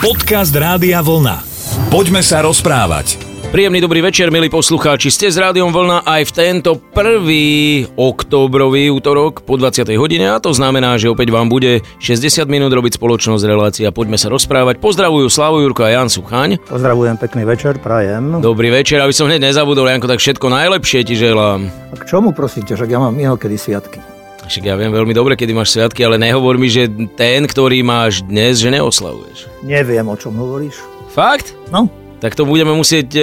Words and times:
Podcast 0.00 0.56
Rádia 0.56 1.04
Vlna. 1.04 1.44
Poďme 1.92 2.24
sa 2.24 2.40
rozprávať. 2.40 3.20
Príjemný 3.52 3.84
dobrý 3.84 4.00
večer, 4.00 4.32
milí 4.32 4.48
poslucháči. 4.48 5.12
Ste 5.12 5.28
s 5.28 5.36
Rádiom 5.36 5.76
Vlna 5.76 6.08
aj 6.08 6.24
v 6.24 6.32
tento 6.32 6.80
prvý 6.80 7.84
oktobrový 8.00 8.88
útorok 8.88 9.44
po 9.44 9.60
20. 9.60 9.92
hodine 10.00 10.32
a 10.32 10.40
to 10.40 10.56
znamená, 10.56 10.96
že 10.96 11.12
opäť 11.12 11.28
vám 11.28 11.52
bude 11.52 11.84
60 12.00 12.48
minút 12.48 12.72
robiť 12.72 12.96
spoločnosť 12.96 13.44
relácia. 13.44 13.92
Poďme 13.92 14.16
sa 14.16 14.32
rozprávať. 14.32 14.80
Pozdravujú 14.80 15.28
Slavu 15.28 15.68
Jurko 15.68 15.84
a 15.84 15.92
Jan 15.92 16.08
Suchaň. 16.08 16.56
Pozdravujem, 16.64 17.20
pekný 17.20 17.44
večer, 17.44 17.76
prajem. 17.76 18.40
Dobrý 18.40 18.72
večer, 18.72 19.04
aby 19.04 19.12
som 19.12 19.28
hneď 19.28 19.52
nezabudol, 19.52 19.84
Janko, 19.84 20.08
tak 20.08 20.24
všetko 20.24 20.48
najlepšie 20.48 21.04
ti 21.04 21.12
želám. 21.12 21.68
A 21.92 22.00
k 22.00 22.08
čomu 22.08 22.32
prosíte, 22.32 22.72
že 22.72 22.88
ja 22.88 22.96
mám 22.96 23.20
inokedy 23.20 23.60
sviatky? 23.60 24.19
Však 24.50 24.66
ja 24.66 24.74
viem 24.74 24.90
veľmi 24.90 25.14
dobre, 25.14 25.38
kedy 25.38 25.54
máš 25.54 25.78
sviatky, 25.78 26.02
ale 26.02 26.18
nehovor 26.18 26.58
mi, 26.58 26.66
že 26.66 26.90
ten, 27.14 27.46
ktorý 27.46 27.86
máš 27.86 28.26
dnes, 28.26 28.58
že 28.58 28.74
neoslavuješ. 28.74 29.46
Neviem, 29.62 30.02
o 30.10 30.18
čom 30.18 30.34
hovoríš. 30.34 30.74
Fakt? 31.14 31.54
No, 31.70 31.86
tak 32.20 32.36
to 32.36 32.44
budeme 32.44 32.76
musieť 32.76 33.08
e, 33.16 33.20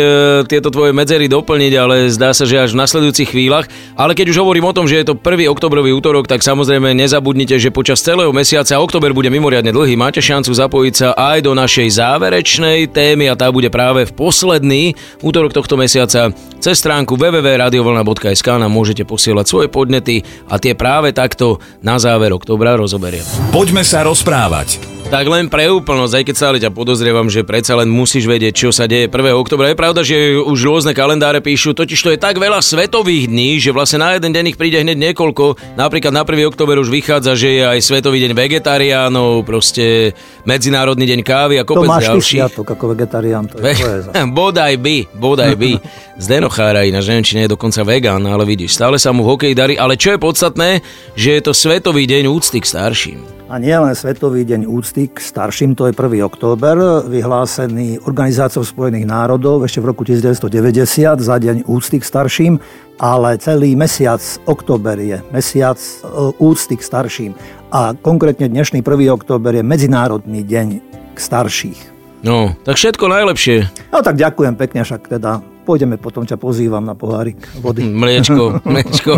tieto 0.50 0.74
tvoje 0.74 0.92
medzery 0.92 1.30
doplniť, 1.30 1.74
ale 1.78 2.10
zdá 2.10 2.34
sa, 2.34 2.50
že 2.50 2.58
až 2.58 2.74
v 2.74 2.82
nasledujúcich 2.82 3.30
chvíľach. 3.30 3.70
Ale 3.94 4.18
keď 4.18 4.34
už 4.34 4.42
hovorím 4.42 4.68
o 4.68 4.76
tom, 4.76 4.90
že 4.90 5.00
je 5.00 5.14
to 5.14 5.16
prvý 5.16 5.46
oktobrový 5.46 5.94
útorok, 5.94 6.26
tak 6.26 6.42
samozrejme 6.42 6.98
nezabudnite, 6.98 7.62
že 7.62 7.70
počas 7.70 8.02
celého 8.02 8.34
mesiaca 8.34 8.82
oktober 8.82 9.14
bude 9.14 9.30
mimoriadne 9.30 9.70
dlhý. 9.70 9.94
Máte 9.94 10.20
šancu 10.20 10.50
zapojiť 10.50 10.94
sa 10.98 11.10
aj 11.14 11.46
do 11.46 11.54
našej 11.54 12.02
záverečnej 12.02 12.90
témy 12.90 13.30
a 13.30 13.38
tá 13.38 13.54
bude 13.54 13.70
práve 13.70 14.10
v 14.10 14.12
posledný 14.18 14.98
útorok 15.22 15.54
tohto 15.54 15.78
mesiaca. 15.78 16.34
Cez 16.58 16.82
stránku 16.82 17.14
www.radiovolna.sk 17.14 18.48
nám 18.58 18.73
môžete 18.73 19.06
posielať 19.06 19.45
svoje 19.45 19.68
podnety 19.70 20.26
a 20.50 20.58
tie 20.58 20.73
práve 20.73 21.14
takto 21.14 21.62
na 21.86 22.02
záver 22.02 22.34
oktobra 22.34 22.73
rozoberiem. 22.73 23.23
Poďme 23.54 23.86
sa 23.86 24.02
rozprávať. 24.02 24.97
Tak 25.08 25.24
len 25.24 25.48
pre 25.48 25.72
úplnosť, 25.72 26.14
aj 26.20 26.24
keď 26.28 26.36
sa 26.36 26.46
ale 26.52 26.60
ťa 26.60 26.68
podozrievam, 26.76 27.32
že 27.32 27.48
predsa 27.48 27.80
len 27.80 27.88
musíš 27.88 28.28
vedieť, 28.28 28.52
čo 28.52 28.70
sa 28.76 28.92
deje 28.92 29.08
1. 29.08 29.16
oktobra. 29.40 29.72
Je 29.72 29.80
pravda, 29.80 30.04
že 30.04 30.36
už 30.36 30.59
rôzne 30.68 30.92
kalendáre 30.92 31.40
píšu, 31.40 31.72
totiž 31.72 31.95
to 31.95 32.12
je 32.12 32.20
tak 32.20 32.36
veľa 32.36 32.59
svetových 32.59 33.31
dní, 33.31 33.56
že 33.56 33.72
vlastne 33.72 34.04
na 34.04 34.20
jeden 34.20 34.36
deň 34.36 34.52
ich 34.52 34.59
príde 34.59 34.76
hneď 34.84 35.00
niekoľko. 35.00 35.80
Napríklad 35.80 36.12
na 36.12 36.28
1. 36.28 36.52
oktober 36.52 36.76
už 36.84 36.92
vychádza, 36.92 37.40
že 37.40 37.56
je 37.56 37.64
aj 37.64 37.80
Svetový 37.88 38.20
deň 38.20 38.36
vegetariánov, 38.36 39.48
proste 39.48 40.12
Medzinárodný 40.44 41.08
deň 41.08 41.22
kávy 41.24 41.56
a 41.56 41.64
kopec 41.64 41.88
to 41.88 41.94
máš 41.96 42.03
ďalších. 42.12 42.44
sviatok 42.44 42.68
ako 42.68 42.86
vegetarián, 42.92 43.48
to 43.48 43.58
je 43.58 43.64
Ve- 43.64 43.80
tvoje 43.80 44.00
zase. 44.12 44.28
bodaj 44.44 44.74
by, 44.76 44.98
bodaj 45.16 45.53
by. 45.56 45.72
Zdeno 46.28 46.52
Chára 46.52 46.84
ináč, 46.84 47.08
neviem, 47.08 47.24
či 47.24 47.40
nie 47.40 47.46
je 47.48 47.56
dokonca 47.56 47.80
vegán, 47.88 48.28
ale 48.28 48.44
vidíš, 48.44 48.76
stále 48.76 49.00
sa 49.00 49.16
mu 49.16 49.24
v 49.24 49.40
hokeji 49.40 49.56
darí. 49.56 49.80
Ale 49.80 49.96
čo 49.96 50.12
je 50.12 50.20
podstatné, 50.20 50.84
že 51.16 51.40
je 51.40 51.42
to 51.48 51.56
Svetový 51.56 52.03
deň 52.09 52.28
úcty 52.28 52.59
k 52.59 52.68
starším. 52.68 53.20
A 53.48 53.62
nie 53.62 53.72
len 53.72 53.96
Svetový 53.96 54.44
deň 54.44 54.68
úcty 54.68 54.97
k 55.06 55.22
starším, 55.22 55.78
to 55.78 55.86
je 55.86 55.94
1. 55.94 56.26
október, 56.26 57.06
vyhlásený 57.06 58.02
Organizáciou 58.09 58.66
spojených 58.66 59.06
národov 59.06 59.62
ešte 59.62 59.78
v 59.78 59.94
roku 59.94 60.02
1990 60.02 61.22
za 61.22 61.36
deň 61.38 61.70
úcty 61.70 62.02
k 62.02 62.08
starším, 62.09 62.53
ale 62.98 63.38
celý 63.38 63.78
mesiac 63.78 64.18
október 64.50 64.98
je 64.98 65.22
mesiac 65.30 65.78
e, 65.78 65.94
úcty 66.42 66.73
k 66.73 66.81
starším. 66.81 67.31
A 67.70 67.94
konkrétne 67.94 68.50
dnešný 68.50 68.81
1. 68.81 69.14
október 69.14 69.62
je 69.62 69.64
Medzinárodný 69.68 70.42
deň 70.42 70.68
k 71.14 71.18
starších. 71.22 71.80
No, 72.25 72.58
tak 72.66 72.81
všetko 72.81 73.06
najlepšie. 73.06 73.70
No 73.94 74.02
tak 74.02 74.18
ďakujem 74.18 74.58
pekne, 74.58 74.81
však 74.81 75.14
teda 75.14 75.45
pôjdeme, 75.68 76.00
potom 76.00 76.23
ťa 76.23 76.40
pozývam 76.40 76.88
na 76.88 76.96
pohárik 76.96 77.36
vody. 77.60 77.84
Mliečko, 78.02 78.64
mliečko, 78.64 79.14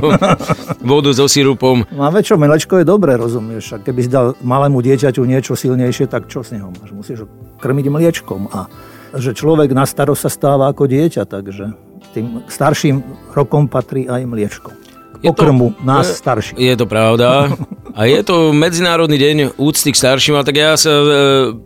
vodu 0.81 1.13
so 1.13 1.29
sirupom. 1.29 1.85
No 1.93 2.09
a 2.09 2.09
čo, 2.25 2.41
mlečko 2.41 2.81
je 2.81 2.85
dobré, 2.89 3.13
rozumieš? 3.13 3.77
A 3.77 3.77
keby 3.77 3.99
si 4.01 4.09
dal 4.09 4.33
malému 4.41 4.81
dieťaťu 4.81 5.21
niečo 5.21 5.53
silnejšie, 5.53 6.09
tak 6.09 6.25
čo 6.25 6.41
s 6.41 6.49
neho 6.49 6.73
máš? 6.73 6.89
Musíš 6.89 7.17
ho 7.23 7.27
krmiť 7.61 7.85
mliečkom. 7.93 8.49
A 8.49 8.65
že 9.13 9.37
človek 9.37 9.69
na 9.77 9.85
starosť 9.85 10.21
sa 10.25 10.31
stáva 10.33 10.65
ako 10.73 10.89
dieťa, 10.89 11.29
takže 11.29 11.77
tým 12.17 12.41
starším 12.49 13.05
rokom 13.37 13.69
patrí 13.69 14.09
aj 14.09 14.25
mliečko. 14.25 14.69
Pokrmu 15.19 15.75
nás 15.83 16.07
starších. 16.15 16.55
Je 16.55 16.73
to 16.79 16.87
pravda. 16.87 17.51
A 17.99 18.07
je 18.07 18.23
to 18.23 18.55
Medzinárodný 18.55 19.19
deň 19.19 19.59
úcty 19.59 19.91
k 19.91 19.99
starším, 19.99 20.39
ale 20.39 20.47
tak 20.47 20.55
ja 20.55 20.79
sa 20.79 20.87
e, 20.87 21.05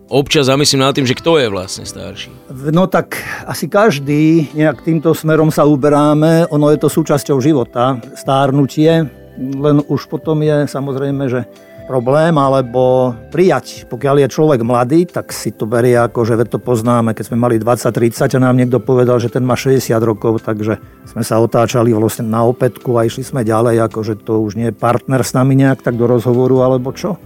občas 0.10 0.50
zamyslím 0.50 0.82
nad 0.82 0.90
tým, 0.90 1.06
že 1.06 1.14
kto 1.14 1.38
je 1.38 1.46
vlastne 1.46 1.86
starší. 1.86 2.34
No 2.74 2.90
tak 2.90 3.22
asi 3.46 3.70
každý 3.70 4.50
nejak 4.58 4.82
týmto 4.82 5.14
smerom 5.14 5.54
sa 5.54 5.62
uberáme. 5.70 6.50
Ono 6.50 6.74
je 6.74 6.82
to 6.82 6.90
súčasťou 6.90 7.38
života, 7.38 8.02
stárnutie. 8.18 9.06
Len 9.38 9.78
už 9.86 10.10
potom 10.10 10.42
je 10.42 10.66
samozrejme, 10.66 11.30
že 11.30 11.46
problém, 11.84 12.34
alebo 12.40 13.14
prijať. 13.30 13.86
Pokiaľ 13.92 14.26
je 14.26 14.34
človek 14.34 14.62
mladý, 14.64 15.06
tak 15.06 15.36
si 15.36 15.52
to 15.52 15.68
berie 15.68 15.96
ako, 15.96 16.24
že 16.24 16.40
to 16.48 16.58
poznáme, 16.58 17.12
keď 17.12 17.30
sme 17.30 17.38
mali 17.38 17.56
20-30 17.60 18.34
a 18.34 18.40
nám 18.40 18.58
niekto 18.58 18.80
povedal, 18.80 19.20
že 19.20 19.30
ten 19.30 19.44
má 19.44 19.54
60 19.60 19.94
rokov, 20.02 20.42
takže 20.42 20.80
sme 21.06 21.24
sa 21.24 21.38
otáčali 21.44 21.92
vlastne 21.92 22.28
na 22.28 22.48
opätku 22.48 22.96
a 22.96 23.06
išli 23.06 23.22
sme 23.22 23.44
ďalej, 23.44 23.84
ako 23.84 24.00
že 24.02 24.16
to 24.20 24.42
už 24.42 24.56
nie 24.56 24.72
je 24.72 24.76
partner 24.76 25.22
s 25.22 25.36
nami 25.36 25.60
nejak 25.60 25.84
tak 25.84 26.00
do 26.00 26.08
rozhovoru, 26.08 26.64
alebo 26.64 26.96
čo. 26.96 27.20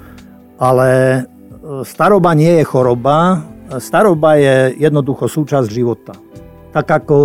Ale 0.57 0.89
e, 0.89 1.21
staroba 1.85 2.33
nie 2.33 2.61
je 2.61 2.65
choroba, 2.65 3.45
staroba 3.77 4.35
je 4.41 4.79
jednoducho 4.81 5.29
súčasť 5.29 5.67
života. 5.69 6.13
Tak 6.73 7.05
ako 7.05 7.17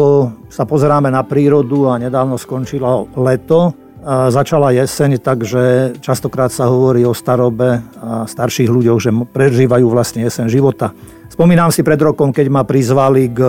sa 0.49 0.65
pozeráme 0.65 1.13
na 1.13 1.25
prírodu 1.27 1.93
a 1.93 2.01
nedávno 2.01 2.39
skončilo 2.39 3.11
leto, 3.19 3.82
začala 4.05 4.75
jeseň, 4.75 5.23
takže 5.23 5.95
častokrát 6.03 6.51
sa 6.51 6.67
hovorí 6.67 7.07
o 7.07 7.15
starobe 7.15 7.79
a 8.03 8.27
starších 8.27 8.67
ľuďoch, 8.67 8.99
že 8.99 9.11
prežívajú 9.15 9.87
vlastne 9.87 10.27
jeseň 10.27 10.51
života. 10.51 10.91
Spomínam 11.31 11.71
si 11.71 11.87
pred 11.87 12.03
rokom, 12.03 12.35
keď 12.35 12.47
ma 12.51 12.67
prizvali 12.67 13.31
k 13.31 13.41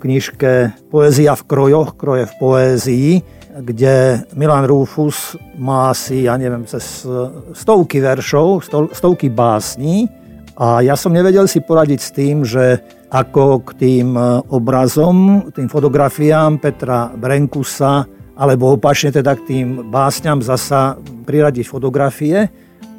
knižke 0.00 0.52
Poézia 0.92 1.32
v 1.34 1.42
krojoch, 1.48 1.96
kroje 1.96 2.28
v 2.28 2.34
poézii, 2.38 3.10
kde 3.50 4.24
Milan 4.38 4.68
Rufus 4.68 5.34
má 5.58 5.90
asi, 5.90 6.28
ja 6.28 6.38
neviem, 6.38 6.64
cez 6.68 7.02
stovky 7.56 7.98
veršov, 7.98 8.62
sto- 8.62 8.92
stovky 8.94 9.26
básní 9.26 10.06
a 10.60 10.84
ja 10.84 10.94
som 10.94 11.10
nevedel 11.10 11.48
si 11.48 11.64
poradiť 11.64 12.00
s 12.00 12.10
tým, 12.14 12.36
že 12.46 12.78
ako 13.10 13.66
k 13.66 13.70
tým 13.74 14.14
obrazom, 14.54 15.50
tým 15.50 15.66
fotografiám 15.66 16.62
Petra 16.62 17.10
Brenkusa, 17.10 18.06
alebo 18.40 18.72
opačne 18.72 19.12
teda 19.12 19.36
k 19.36 19.44
tým 19.44 19.66
básňam 19.92 20.40
zasa 20.40 20.96
priradiť 21.28 21.68
fotografie. 21.68 22.48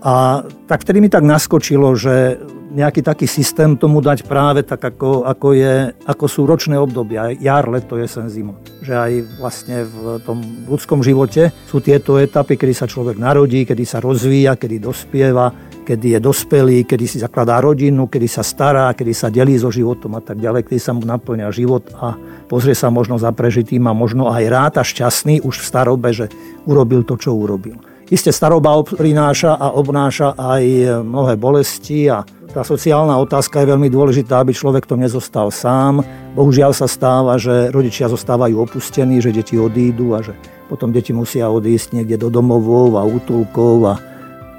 A 0.01 0.45
tak 0.69 0.85
vtedy 0.85 1.01
mi 1.01 1.09
tak 1.09 1.25
naskočilo, 1.25 1.97
že 1.97 2.37
nejaký 2.71 3.03
taký 3.03 3.27
systém 3.27 3.75
tomu 3.75 3.99
dať 3.99 4.23
práve 4.25 4.63
tak, 4.63 4.79
ako, 4.79 5.27
ako, 5.27 5.47
je, 5.53 5.91
ako 6.07 6.25
sú 6.25 6.41
ročné 6.47 6.79
obdobia, 6.79 7.35
jar, 7.35 7.67
leto, 7.67 7.99
jesen, 7.99 8.31
zima. 8.31 8.55
Že 8.81 8.93
aj 8.95 9.11
vlastne 9.37 9.77
v 9.83 10.23
tom 10.23 10.39
ľudskom 10.71 11.03
živote 11.03 11.51
sú 11.67 11.83
tieto 11.83 12.15
etapy, 12.15 12.55
kedy 12.55 12.73
sa 12.73 12.87
človek 12.87 13.19
narodí, 13.19 13.67
kedy 13.67 13.83
sa 13.83 13.99
rozvíja, 13.99 14.55
kedy 14.55 14.79
dospieva, 14.79 15.51
kedy 15.91 16.15
je 16.15 16.19
dospelý, 16.23 16.87
kedy 16.87 17.03
si 17.03 17.19
zakladá 17.19 17.59
rodinu, 17.59 18.07
kedy 18.07 18.23
sa 18.23 18.47
stará, 18.47 18.95
kedy 18.95 19.11
sa 19.11 19.27
delí 19.27 19.59
so 19.59 19.67
životom 19.67 20.15
a 20.15 20.23
tak 20.23 20.39
ďalej, 20.39 20.63
kedy 20.63 20.79
sa 20.79 20.95
mu 20.95 21.03
naplňa 21.03 21.51
život 21.51 21.83
a 21.99 22.15
pozrie 22.47 22.71
sa 22.71 22.87
možno 22.87 23.19
za 23.19 23.35
prežitým 23.35 23.83
a 23.91 23.91
možno 23.91 24.31
aj 24.31 24.43
rád 24.47 24.73
a 24.79 24.87
šťastný 24.87 25.43
už 25.43 25.59
v 25.59 25.67
starobe, 25.67 26.15
že 26.15 26.31
urobil 26.63 27.03
to, 27.03 27.19
čo 27.19 27.35
urobil. 27.35 27.75
Isté 28.07 28.31
staroba 28.31 28.79
prináša 28.87 29.59
a 29.59 29.75
obnáša 29.75 30.39
aj 30.39 30.63
mnohé 31.03 31.35
bolesti 31.35 32.07
a 32.07 32.23
tá 32.51 32.63
sociálna 32.63 33.19
otázka 33.19 33.63
je 33.63 33.71
veľmi 33.75 33.91
dôležitá, 33.91 34.43
aby 34.43 34.55
človek 34.55 34.87
to 34.87 34.95
nezostal 34.95 35.51
sám. 35.51 36.03
Bohužiaľ 36.35 36.71
sa 36.71 36.87
stáva, 36.87 37.35
že 37.35 37.67
rodičia 37.71 38.07
zostávajú 38.07 38.63
opustení, 38.63 39.19
že 39.19 39.35
deti 39.35 39.59
odídu 39.59 40.15
a 40.15 40.23
že 40.23 40.35
potom 40.71 40.95
deti 40.95 41.11
musia 41.11 41.51
odísť 41.51 41.99
niekde 41.99 42.15
do 42.15 42.31
domovov 42.31 42.95
a 42.95 43.03
útulkov 43.03 43.75
a 43.87 43.95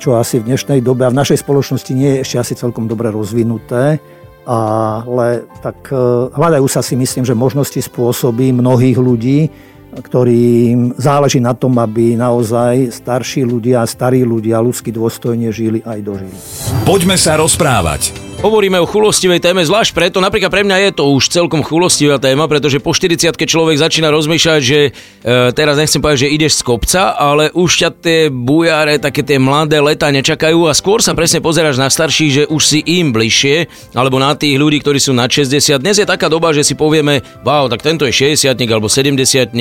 čo 0.03 0.19
asi 0.19 0.43
v 0.43 0.51
dnešnej 0.51 0.83
dobe 0.83 1.07
a 1.07 1.15
v 1.15 1.19
našej 1.23 1.47
spoločnosti 1.47 1.95
nie 1.95 2.19
je 2.19 2.23
ešte 2.27 2.37
asi 2.43 2.55
celkom 2.59 2.91
dobre 2.91 3.15
rozvinuté. 3.15 4.03
Ale 4.43 5.47
tak 5.63 5.87
e, 5.95 6.35
hľadajú 6.35 6.67
sa 6.67 6.83
si 6.83 6.99
myslím, 6.99 7.23
že 7.23 7.39
možnosti 7.39 7.79
spôsoby 7.79 8.51
mnohých 8.51 8.99
ľudí, 8.99 9.47
ktorým 9.95 10.99
záleží 10.99 11.39
na 11.39 11.55
tom, 11.55 11.79
aby 11.79 12.19
naozaj 12.19 12.91
starší 12.91 13.47
ľudia, 13.47 13.87
starí 13.87 14.27
ľudia 14.27 14.59
ľudsky 14.59 14.91
dôstojne 14.91 15.55
žili 15.55 15.79
aj 15.87 15.99
dožili. 16.03 16.35
Poďme 16.83 17.15
sa 17.15 17.39
rozprávať. 17.39 18.32
Hovoríme 18.43 18.83
o 18.83 18.91
chulostivej 18.91 19.39
téme, 19.39 19.63
zvlášť 19.63 19.95
preto, 19.95 20.19
napríklad 20.19 20.51
pre 20.51 20.67
mňa 20.67 20.91
je 20.91 20.99
to 20.99 21.15
už 21.15 21.31
celkom 21.31 21.63
chulostivá 21.63 22.19
téma, 22.19 22.51
pretože 22.51 22.83
po 22.83 22.91
40 22.91 23.39
človek 23.39 23.79
začína 23.79 24.11
rozmýšľať, 24.11 24.59
že 24.59 24.91
e, 24.91 25.55
teraz 25.55 25.79
nechcem 25.79 26.03
povedať, 26.03 26.27
že 26.27 26.35
ideš 26.35 26.59
z 26.59 26.67
kopca, 26.67 27.15
ale 27.15 27.55
už 27.55 27.71
ťa 27.71 27.91
tie 28.03 28.21
bujare, 28.35 28.99
také 28.99 29.23
tie 29.23 29.39
mladé 29.39 29.79
leta 29.79 30.11
nečakajú 30.11 30.67
a 30.67 30.75
skôr 30.75 30.99
sa 30.99 31.15
presne 31.15 31.39
pozeráš 31.39 31.79
na 31.79 31.87
starších, 31.87 32.33
že 32.35 32.43
už 32.51 32.63
si 32.67 32.83
im 32.83 33.15
bližšie, 33.15 33.71
alebo 33.95 34.19
na 34.19 34.35
tých 34.35 34.59
ľudí, 34.59 34.83
ktorí 34.83 34.99
sú 34.99 35.15
na 35.15 35.31
60. 35.31 35.79
Dnes 35.79 36.03
je 36.03 36.07
taká 36.11 36.27
doba, 36.27 36.51
že 36.51 36.67
si 36.67 36.75
povieme, 36.75 37.23
wow, 37.47 37.71
tak 37.71 37.87
tento 37.87 38.03
je 38.11 38.35
60 38.35 38.59
alebo 38.59 38.91
70 38.91 39.55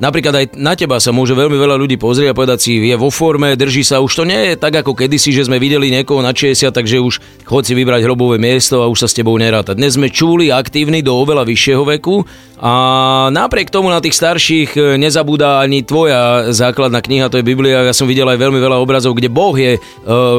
Napríklad 0.00 0.34
aj 0.34 0.46
na 0.56 0.72
teba 0.72 0.96
sa 0.98 1.12
môže 1.12 1.36
veľmi 1.36 1.54
veľa 1.54 1.76
ľudí 1.76 2.00
pozrieť 2.00 2.32
a 2.32 2.34
povedať 2.34 2.58
si, 2.64 2.72
je 2.80 2.96
vo 2.96 3.12
forme, 3.12 3.52
drží 3.54 3.84
sa, 3.84 4.00
už 4.00 4.10
to 4.10 4.24
nie 4.24 4.40
je 4.50 4.54
tak 4.56 4.72
ako 4.72 4.96
kedysi, 4.96 5.36
že 5.36 5.46
sme 5.46 5.60
videli 5.60 5.92
niekoho 5.92 6.24
na 6.24 6.32
60, 6.32 6.72
takže 6.72 6.96
už 6.96 7.20
chod 7.44 7.68
si 7.68 7.76
vybrať 7.76 8.02
hrobu 8.02 8.21
hrobové 8.22 8.38
miesto 8.38 8.78
a 8.78 8.86
už 8.86 9.02
sa 9.02 9.08
s 9.10 9.18
tebou 9.18 9.34
neráta. 9.34 9.74
Dnes 9.74 9.98
sme 9.98 10.06
čuli 10.06 10.54
aktívni 10.54 11.02
do 11.02 11.10
oveľa 11.10 11.42
vyššieho 11.42 11.82
veku 11.98 12.22
a 12.62 12.72
napriek 13.34 13.66
tomu 13.66 13.90
na 13.90 13.98
tých 13.98 14.14
starších 14.14 14.78
e, 14.78 14.80
nezabúda 14.94 15.58
ani 15.58 15.82
tvoja 15.82 16.54
základná 16.54 17.02
kniha, 17.02 17.26
to 17.26 17.42
je 17.42 17.48
Biblia. 17.50 17.82
Ja 17.82 17.90
som 17.90 18.06
videl 18.06 18.30
aj 18.30 18.38
veľmi 18.38 18.62
veľa 18.62 18.78
obrazov, 18.78 19.18
kde 19.18 19.26
Boh 19.26 19.50
je, 19.58 19.74
e, 19.74 19.80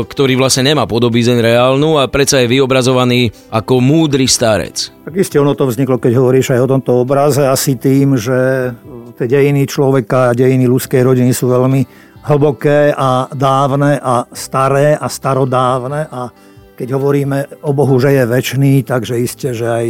ktorý 0.07 0.39
vlastne 0.39 0.71
nemá 0.71 0.87
podobízeň 0.87 1.43
reálnu 1.43 1.99
a 1.99 2.07
predsa 2.07 2.39
je 2.39 2.55
vyobrazovaný 2.55 3.35
ako 3.51 3.83
múdry 3.83 4.31
starec. 4.31 4.95
Tak 5.03 5.19
isté 5.19 5.43
ono 5.43 5.51
to 5.51 5.67
vzniklo, 5.67 5.99
keď 5.99 6.23
hovoríš 6.23 6.55
aj 6.55 6.63
o 6.63 6.71
tomto 6.79 7.03
obraze, 7.03 7.43
asi 7.43 7.75
tým, 7.75 8.15
že 8.15 8.71
tie 9.19 9.27
dejiny 9.27 9.67
človeka 9.67 10.31
a 10.31 10.37
dejiny 10.37 10.71
ľudskej 10.71 11.03
rodiny 11.03 11.35
sú 11.35 11.51
veľmi 11.51 11.83
hlboké 12.31 12.95
a 12.95 13.27
dávne 13.35 13.99
a 13.99 14.23
staré 14.31 14.95
a 14.95 15.11
starodávne 15.11 16.07
a 16.07 16.31
keď 16.73 16.87
hovoríme 16.97 17.61
o 17.61 17.71
Bohu, 17.71 18.01
že 18.01 18.17
je 18.17 18.23
väčší, 18.25 18.73
takže 18.81 19.21
isté, 19.21 19.53
že 19.53 19.69
aj 19.69 19.87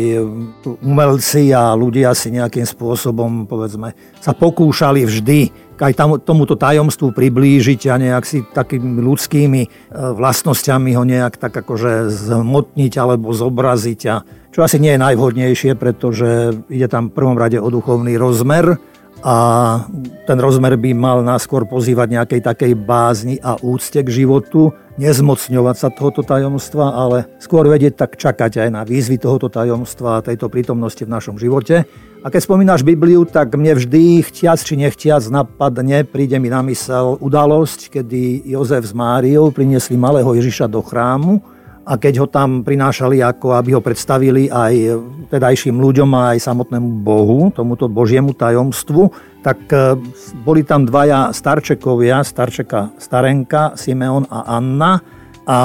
umelci 0.83 1.55
a 1.55 1.71
ľudia 1.71 2.11
si 2.11 2.35
nejakým 2.35 2.67
spôsobom, 2.67 3.47
povedzme, 3.47 3.95
sa 4.19 4.35
pokúšali 4.35 5.07
vždy 5.07 5.63
aj 5.83 5.93
tam, 5.99 6.15
tomuto 6.15 6.55
tajomstvu 6.55 7.11
priblížiť 7.11 7.91
a 7.91 7.99
nejak 7.99 8.23
si 8.23 8.39
takými 8.39 9.03
ľudskými 9.03 9.61
e, 9.63 9.69
vlastnosťami 9.91 10.95
ho 10.95 11.03
nejak 11.03 11.35
tak 11.35 11.51
akože 11.59 12.07
zhmotniť 12.07 12.93
alebo 12.95 13.35
zobraziť. 13.35 14.01
A 14.07 14.23
čo 14.55 14.63
asi 14.63 14.79
nie 14.79 14.95
je 14.95 15.03
najvhodnejšie, 15.03 15.75
pretože 15.75 16.55
ide 16.71 16.87
tam 16.87 17.11
v 17.11 17.15
prvom 17.19 17.35
rade 17.35 17.59
o 17.59 17.67
duchovný 17.67 18.15
rozmer, 18.15 18.79
a 19.23 19.35
ten 20.27 20.35
rozmer 20.35 20.75
by 20.75 20.91
mal 20.91 21.23
náskôr 21.23 21.63
pozývať 21.63 22.11
nejakej 22.11 22.41
takej 22.43 22.71
bázni 22.75 23.39
a 23.39 23.55
úcte 23.55 24.03
k 24.03 24.09
životu, 24.11 24.75
nezmocňovať 24.97 25.75
sa 25.77 25.89
tohoto 25.89 26.21
tajomstva, 26.21 26.93
ale 26.93 27.17
skôr 27.41 27.65
vedieť 27.65 27.97
tak 27.97 28.17
čakať 28.17 28.65
aj 28.65 28.69
na 28.69 28.81
výzvy 28.85 29.17
tohoto 29.17 29.49
tajomstva 29.49 30.19
a 30.19 30.25
tejto 30.25 30.49
prítomnosti 30.49 31.01
v 31.01 31.13
našom 31.13 31.35
živote. 31.37 31.85
A 32.23 32.31
keď 32.31 32.41
spomínaš 32.47 32.87
Bibliu, 32.87 33.27
tak 33.27 33.51
mne 33.51 33.75
vždy, 33.75 34.23
chtiac 34.23 34.55
či 34.61 34.79
nechtiac, 34.79 35.23
napadne, 35.27 36.07
príde 36.07 36.39
mi 36.39 36.47
na 36.47 36.63
mysel 36.63 37.19
udalosť, 37.19 37.99
kedy 37.99 38.47
Jozef 38.47 38.87
s 38.87 38.93
Máriou 38.95 39.51
priniesli 39.51 39.99
malého 39.99 40.31
Ježiša 40.31 40.71
do 40.71 40.79
chrámu 40.79 41.52
a 41.83 41.99
keď 41.99 42.23
ho 42.23 42.27
tam 42.31 42.63
prinášali, 42.63 43.19
ako 43.19 43.59
aby 43.59 43.75
ho 43.75 43.81
predstavili 43.83 44.47
aj 44.47 44.73
tedajším 45.27 45.75
ľuďom 45.83 46.09
a 46.15 46.35
aj 46.35 46.39
samotnému 46.39 47.03
Bohu, 47.03 47.51
tomuto 47.51 47.91
Božiemu 47.91 48.31
tajomstvu, 48.31 49.11
tak 49.43 49.67
e, 49.67 49.99
boli 50.47 50.63
tam 50.63 50.87
dvaja 50.87 51.35
starčekovia, 51.35 52.23
starčeka 52.23 52.95
Starenka, 52.95 53.75
Simeon 53.75 54.23
a 54.31 54.55
Anna. 54.55 55.03
A 55.43 55.59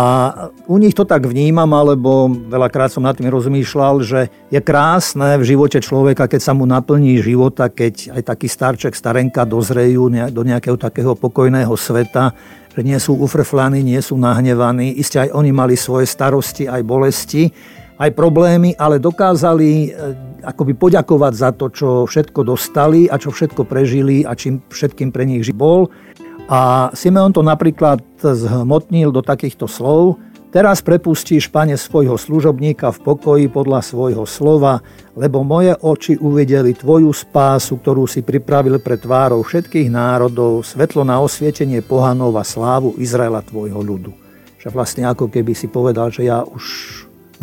u 0.66 0.74
nich 0.82 0.90
to 0.90 1.06
tak 1.06 1.22
vnímam, 1.22 1.70
alebo 1.70 2.26
veľakrát 2.26 2.90
som 2.90 3.06
nad 3.06 3.14
tým 3.14 3.30
rozmýšľal, 3.30 4.02
že 4.02 4.26
je 4.50 4.58
krásne 4.58 5.38
v 5.38 5.54
živote 5.54 5.78
človeka, 5.78 6.26
keď 6.26 6.40
sa 6.42 6.50
mu 6.50 6.66
naplní 6.66 7.22
života, 7.22 7.70
keď 7.70 8.18
aj 8.18 8.22
taký 8.26 8.50
starček, 8.50 8.98
starenka 8.98 9.46
dozrejú 9.46 10.10
do 10.34 10.42
nejakého 10.42 10.74
takého 10.74 11.14
pokojného 11.14 11.70
sveta, 11.78 12.34
nie 12.82 12.98
sú 13.00 13.18
ufrflaní, 13.18 13.82
nie 13.82 13.98
sú 13.98 14.18
nahnevaní. 14.18 14.94
Isté 14.98 15.28
aj 15.28 15.34
oni 15.34 15.50
mali 15.50 15.74
svoje 15.74 16.06
starosti, 16.06 16.66
aj 16.70 16.82
bolesti, 16.84 17.50
aj 17.98 18.10
problémy, 18.14 18.76
ale 18.78 19.02
dokázali 19.02 19.70
e, 19.70 19.88
akoby 20.46 20.72
poďakovať 20.78 21.32
za 21.34 21.50
to, 21.54 21.66
čo 21.72 21.88
všetko 22.06 22.40
dostali 22.46 23.10
a 23.10 23.18
čo 23.18 23.34
všetko 23.34 23.66
prežili 23.66 24.22
a 24.22 24.38
čím 24.38 24.62
všetkým 24.70 25.10
pre 25.10 25.26
nich 25.26 25.42
bol. 25.50 25.90
A 26.48 26.88
Simeon 26.96 27.34
to 27.34 27.44
napríklad 27.44 28.00
zhmotnil 28.22 29.12
do 29.12 29.20
takýchto 29.20 29.66
slov– 29.66 30.16
Teraz 30.48 30.80
prepustíš, 30.80 31.52
pane, 31.52 31.76
svojho 31.76 32.16
služobníka 32.16 32.88
v 32.88 32.98
pokoji 33.04 33.46
podľa 33.52 33.84
svojho 33.84 34.24
slova, 34.24 34.80
lebo 35.12 35.44
moje 35.44 35.76
oči 35.76 36.16
uvideli 36.16 36.72
tvoju 36.72 37.12
spásu, 37.12 37.76
ktorú 37.76 38.08
si 38.08 38.24
pripravil 38.24 38.80
pre 38.80 38.96
tvárov 38.96 39.44
všetkých 39.44 39.92
národov, 39.92 40.64
svetlo 40.64 41.04
na 41.04 41.20
osvietenie 41.20 41.84
pohanov 41.84 42.32
a 42.40 42.48
slávu 42.48 42.96
Izraela 42.96 43.44
tvojho 43.44 43.76
ľudu. 43.76 44.16
Že 44.56 44.72
vlastne 44.72 45.04
ako 45.04 45.28
keby 45.28 45.52
si 45.52 45.68
povedal, 45.68 46.08
že 46.08 46.24
ja 46.24 46.40
už 46.40 46.64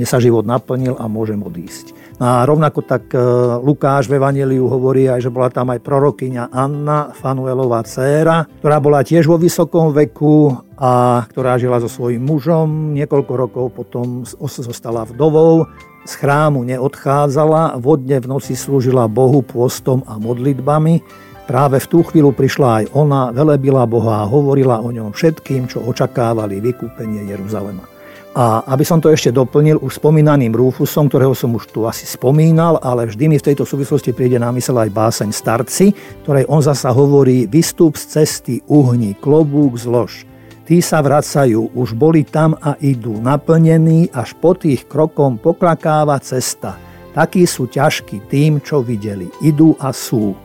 mne 0.01 0.07
sa 0.09 0.17
život 0.17 0.41
naplnil 0.41 0.97
a 0.97 1.05
môžem 1.05 1.37
odísť. 1.45 1.93
A 2.15 2.47
rovnako 2.47 2.79
tak 2.87 3.11
e, 3.11 3.19
Lukáš 3.59 4.07
v 4.07 4.15
Evangeliu 4.15 4.71
hovorí 4.71 5.11
aj, 5.11 5.27
že 5.27 5.33
bola 5.33 5.51
tam 5.51 5.67
aj 5.75 5.83
prorokyňa 5.83 6.47
Anna, 6.47 7.11
Fanuelová 7.11 7.83
dcéra, 7.83 8.47
ktorá 8.63 8.79
bola 8.79 9.03
tiež 9.03 9.27
vo 9.27 9.35
vysokom 9.35 9.91
veku 9.91 10.55
a 10.79 11.23
ktorá 11.27 11.59
žila 11.59 11.83
so 11.83 11.91
svojím 11.91 12.23
mužom. 12.23 12.95
Niekoľko 12.95 13.33
rokov 13.35 13.65
potom 13.75 14.23
zostala 14.47 15.03
vdovou, 15.03 15.67
z 16.05 16.13
chrámu 16.21 16.63
neodchádzala, 16.63 17.81
vodne 17.81 18.21
v 18.21 18.29
noci 18.29 18.53
slúžila 18.55 19.09
Bohu 19.11 19.43
pôstom 19.43 20.05
a 20.07 20.15
modlitbami. 20.15 21.01
Práve 21.45 21.77
v 21.77 21.89
tú 21.89 21.99
chvíľu 22.01 22.33
prišla 22.33 22.69
aj 22.81 22.85
ona, 22.95 23.29
velebila 23.29 23.85
Boha 23.85 24.23
a 24.23 24.29
hovorila 24.29 24.81
o 24.81 24.89
ňom 24.89 25.13
všetkým, 25.13 25.69
čo 25.69 25.83
očakávali 25.83 26.57
vykúpenie 26.61 27.27
Jeruzalema. 27.27 27.94
A 28.35 28.67
aby 28.67 28.83
som 28.83 28.99
to 28.99 29.07
ešte 29.07 29.31
doplnil 29.31 29.79
už 29.79 30.03
spomínaným 30.03 30.51
Rúfusom, 30.51 31.07
ktorého 31.07 31.31
som 31.31 31.55
už 31.55 31.71
tu 31.71 31.87
asi 31.87 32.03
spomínal, 32.03 32.75
ale 32.83 33.07
vždy 33.07 33.31
mi 33.31 33.39
v 33.39 33.47
tejto 33.47 33.63
súvislosti 33.63 34.11
príde 34.11 34.35
na 34.35 34.51
mysel 34.51 34.75
aj 34.75 34.91
báseň 34.91 35.29
Starci, 35.31 35.95
ktorej 36.27 36.43
on 36.51 36.59
zasa 36.59 36.91
hovorí 36.91 37.47
Vystup 37.47 37.95
z 37.95 38.19
cesty, 38.19 38.59
uhni, 38.67 39.15
klobúk 39.15 39.79
zlož. 39.79 40.27
Tí 40.67 40.83
sa 40.83 40.99
vracajú, 40.99 41.79
už 41.79 41.95
boli 41.95 42.27
tam 42.27 42.59
a 42.59 42.75
idú, 42.83 43.23
naplnení, 43.23 44.11
až 44.11 44.35
po 44.35 44.51
tých 44.51 44.83
krokom 44.83 45.39
poklakáva 45.39 46.19
cesta. 46.19 46.75
Takí 47.15 47.47
sú 47.47 47.71
ťažkí 47.71 48.27
tým, 48.27 48.59
čo 48.59 48.83
videli. 48.83 49.31
Idú 49.39 49.79
a 49.79 49.95
sú. 49.95 50.35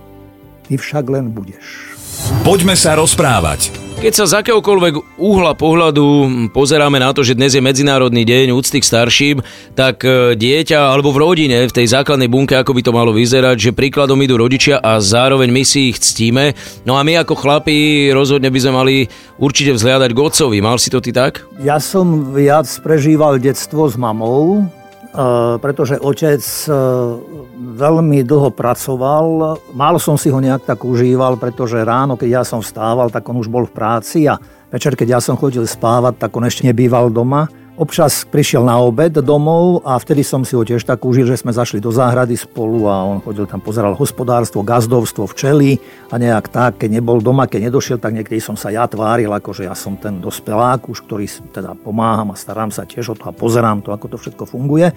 Ty 0.70 0.78
však 0.78 1.10
len 1.10 1.34
budeš. 1.34 1.89
Poďme 2.44 2.75
sa 2.76 2.96
rozprávať. 2.96 3.70
Keď 4.00 4.12
sa 4.17 4.25
z 4.25 4.32
akéhokoľvek 4.40 5.20
uhla 5.20 5.52
pohľadu 5.52 6.05
pozeráme 6.56 6.96
na 6.96 7.12
to, 7.12 7.20
že 7.20 7.37
dnes 7.37 7.52
je 7.52 7.61
Medzinárodný 7.61 8.25
deň 8.25 8.56
úcty 8.56 8.81
k 8.81 8.88
starším, 8.88 9.37
tak 9.76 10.00
e, 10.08 10.32
dieťa 10.40 10.88
alebo 10.88 11.12
v 11.12 11.20
rodine, 11.20 11.69
v 11.69 11.76
tej 11.76 11.93
základnej 11.93 12.32
bunke, 12.32 12.56
ako 12.56 12.72
by 12.72 12.81
to 12.81 12.96
malo 12.96 13.12
vyzerať, 13.12 13.61
že 13.61 13.76
príkladom 13.76 14.17
idú 14.25 14.40
rodičia 14.40 14.81
a 14.81 15.05
zároveň 15.05 15.52
my 15.52 15.62
si 15.69 15.93
ich 15.93 16.00
ctíme. 16.00 16.56
No 16.88 16.96
a 16.96 17.05
my 17.05 17.20
ako 17.20 17.37
chlapi 17.37 18.08
rozhodne 18.17 18.49
by 18.49 18.61
sme 18.64 18.73
mali 18.73 18.94
určite 19.37 19.76
vzhľadať 19.76 20.11
k 20.16 20.23
otcovi. 20.25 20.64
Mal 20.64 20.81
si 20.81 20.88
to 20.88 21.05
ty 21.05 21.12
tak? 21.12 21.44
Ja 21.61 21.76
som 21.76 22.32
viac 22.32 22.73
prežíval 22.81 23.37
detstvo 23.37 23.84
s 23.84 24.00
mamou, 24.00 24.64
Eh, 25.11 25.58
pretože 25.58 25.99
otec 25.99 26.38
eh, 26.38 26.73
veľmi 27.61 28.25
dlho 28.25 28.49
pracoval. 28.57 29.61
Málo 29.76 30.00
som 30.00 30.17
si 30.17 30.33
ho 30.33 30.40
nejak 30.40 30.64
tak 30.64 30.81
užíval, 30.81 31.37
pretože 31.37 31.85
ráno, 31.85 32.17
keď 32.17 32.40
ja 32.40 32.43
som 32.43 32.64
vstával, 32.64 33.12
tak 33.12 33.29
on 33.29 33.37
už 33.37 33.52
bol 33.52 33.69
v 33.69 33.76
práci 33.76 34.25
a 34.25 34.40
večer, 34.73 34.97
keď 34.97 35.09
ja 35.17 35.21
som 35.21 35.37
chodil 35.37 35.69
spávať, 35.69 36.17
tak 36.17 36.33
on 36.33 36.49
ešte 36.49 36.64
nebýval 36.64 37.12
doma. 37.12 37.52
Občas 37.81 38.29
prišiel 38.29 38.61
na 38.61 38.76
obed 38.76 39.25
domov 39.25 39.81
a 39.88 39.97
vtedy 39.97 40.21
som 40.21 40.45
si 40.45 40.52
ho 40.52 40.61
tiež 40.61 40.85
tak 40.85 41.00
užil, 41.00 41.25
že 41.25 41.40
sme 41.40 41.49
zašli 41.49 41.81
do 41.81 41.88
záhrady 41.88 42.37
spolu 42.37 42.85
a 42.85 43.09
on 43.09 43.25
chodil 43.25 43.49
tam, 43.49 43.64
pozeral 43.64 43.97
hospodárstvo, 43.97 44.61
gazdovstvo, 44.61 45.25
včely 45.25 45.81
a 46.12 46.21
nejak 46.21 46.52
tak, 46.52 46.76
keď 46.76 47.00
nebol 47.00 47.25
doma, 47.25 47.49
keď 47.49 47.73
nedošiel, 47.73 47.97
tak 47.97 48.12
niekedy 48.12 48.37
som 48.37 48.52
sa 48.52 48.69
ja 48.69 48.85
tváril, 48.85 49.33
ako 49.33 49.57
že 49.57 49.64
ja 49.64 49.73
som 49.73 49.97
ten 49.97 50.21
dospelák 50.21 50.93
už, 50.93 51.09
ktorý 51.09 51.25
teda 51.57 51.73
pomáham 51.81 52.29
a 52.29 52.37
starám 52.37 52.69
sa 52.69 52.85
tiež 52.85 53.12
o 53.12 53.14
to 53.17 53.25
a 53.25 53.33
pozerám 53.33 53.81
to, 53.81 53.97
ako 53.97 54.12
to 54.12 54.17
všetko 54.21 54.45
funguje. 54.45 54.93